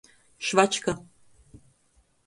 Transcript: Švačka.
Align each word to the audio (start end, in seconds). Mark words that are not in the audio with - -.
Švačka. 0.45 0.91